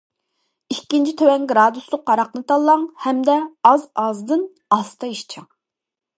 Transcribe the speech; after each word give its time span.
ئىككىنچى, 0.75 1.11
تۆۋەن 1.21 1.45
گىرادۇسلۇق 1.51 2.09
ھاراقنى 2.13 2.41
تاللاڭ، 2.53 2.87
ھەمدە 3.05 3.37
ئاز- 3.71 3.87
ئازدىن 4.07 4.49
ئاستا 4.79 5.13
ئىچىڭ. 5.15 5.49